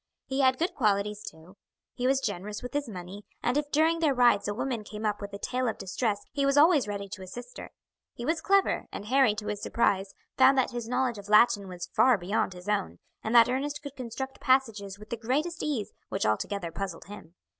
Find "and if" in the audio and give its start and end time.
3.43-3.69